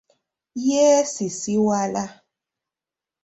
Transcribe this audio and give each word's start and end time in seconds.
Yeesisiwala. 0.67 2.03